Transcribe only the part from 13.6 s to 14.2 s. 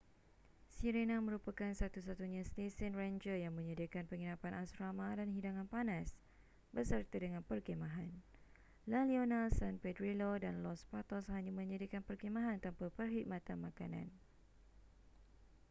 makanan